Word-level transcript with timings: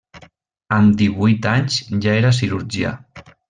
Amb 0.77 0.95
divuit 1.03 1.47
anys 1.53 1.77
ja 2.07 2.17
era 2.23 2.33
cirurgià. 2.41 2.97